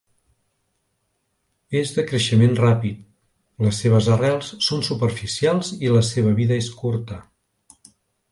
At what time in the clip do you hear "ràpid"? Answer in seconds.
2.61-3.03